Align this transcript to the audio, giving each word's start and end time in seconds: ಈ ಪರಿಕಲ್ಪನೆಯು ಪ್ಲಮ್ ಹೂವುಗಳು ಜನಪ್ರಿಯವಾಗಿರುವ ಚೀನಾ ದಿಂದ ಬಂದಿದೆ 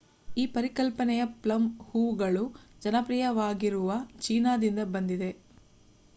ಈ 0.37 0.45
ಪರಿಕಲ್ಪನೆಯು 0.47 1.27
ಪ್ಲಮ್ 1.43 1.67
ಹೂವುಗಳು 1.81 2.43
ಜನಪ್ರಿಯವಾಗಿರುವ 2.81 3.91
ಚೀನಾ 4.19 4.57
ದಿಂದ 4.57 4.79
ಬಂದಿದೆ 4.91 5.31